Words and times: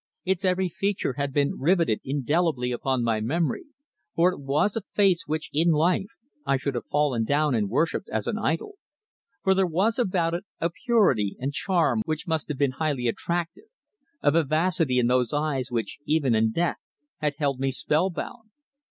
Its 0.25 0.43
every 0.43 0.67
feature 0.67 1.13
had 1.13 1.31
been 1.31 1.59
riveted 1.59 2.01
indelibly 2.03 2.71
upon 2.71 3.03
my 3.03 3.19
memory, 3.21 3.65
for 4.15 4.33
it 4.33 4.39
was 4.39 4.75
a 4.75 4.81
face 4.81 5.27
which, 5.27 5.51
in 5.53 5.69
life, 5.69 6.07
I 6.43 6.57
should 6.57 6.73
have 6.73 6.87
fallen 6.87 7.23
down 7.23 7.53
and 7.53 7.69
worshipped 7.69 8.09
as 8.09 8.25
an 8.25 8.35
idol, 8.39 8.79
for 9.43 9.53
there 9.53 9.67
was 9.67 9.99
about 9.99 10.33
it 10.33 10.43
a 10.59 10.71
purity 10.71 11.35
and 11.39 11.53
charm 11.53 12.01
which 12.05 12.25
must 12.27 12.47
have 12.47 12.57
been 12.57 12.71
highly 12.81 13.07
attractive, 13.07 13.65
a 14.23 14.31
vivacity 14.31 14.97
in 14.97 15.05
those 15.05 15.33
eyes 15.33 15.69
which, 15.69 15.99
even 16.07 16.33
in 16.33 16.51
death, 16.51 16.77
had 17.17 17.35
held 17.37 17.59
me 17.59 17.71
spell 17.71 18.09
bound. 18.09 18.49